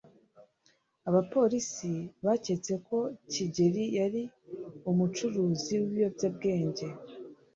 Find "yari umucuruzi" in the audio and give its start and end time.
3.99-5.73